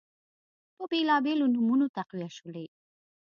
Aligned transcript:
په 0.75 0.83
بیلابیلو 0.91 1.51
نومونو 1.55 1.85
تقویه 1.97 2.29
شولې 2.37 2.65